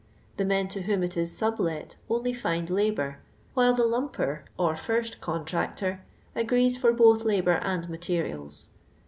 The 0.37 0.45
men 0.45 0.67
to 0.69 0.81
whom 0.81 1.03
it 1.03 1.15
is 1.15 1.31
sublet 1.37 1.95
only 2.09 2.33
fnid 2.33 2.71
Libour, 2.71 3.19
while 3.53 3.75
the 3.75 3.85
Mumper,* 3.85 4.45
or 4.57 4.75
first 4.75 5.21
con 5.21 5.45
tractor, 5.45 5.99
agrees 6.35 6.75
for 6.75 6.91
both 6.91 7.23
labour 7.23 7.59
and 7.61 7.87
materials. 7.87 8.71